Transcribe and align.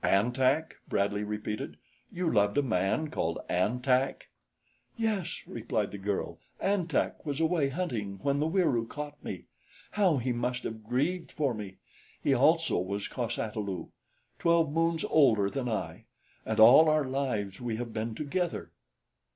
"An 0.03 0.31
Tak!" 0.31 0.77
Bradley 0.87 1.21
repeated. 1.23 1.77
"You 2.11 2.27
loved 2.33 2.57
a 2.57 2.63
man 2.63 3.11
called 3.11 3.37
An 3.47 3.83
Tak?" 3.83 4.29
"Yes," 4.97 5.43
replied 5.45 5.91
the 5.91 5.99
girl. 5.99 6.39
"An 6.59 6.87
Tak 6.87 7.23
was 7.23 7.39
away, 7.39 7.69
hunting, 7.69 8.17
when 8.23 8.39
the 8.39 8.47
Wieroo 8.47 8.87
caught 8.87 9.23
me. 9.23 9.45
How 9.91 10.17
he 10.17 10.31
must 10.33 10.63
have 10.63 10.83
grieved 10.83 11.31
for 11.31 11.53
me! 11.53 11.77
He 12.19 12.33
also 12.33 12.79
was 12.79 13.07
cos 13.07 13.37
ata 13.37 13.59
lu, 13.59 13.91
twelve 14.39 14.71
moons 14.71 15.05
older 15.07 15.51
than 15.51 15.69
I, 15.69 16.05
and 16.47 16.59
all 16.59 16.89
our 16.89 17.05
lives 17.05 17.61
we 17.61 17.75
have 17.75 17.93
been 17.93 18.15
together." 18.15 18.71